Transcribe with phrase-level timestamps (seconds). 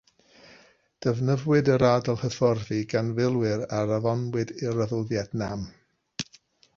[1.05, 5.67] Defnyddiwyd yr ardal hyfforddi gan filwyr a anfonwyd i Ryfel Fietnam.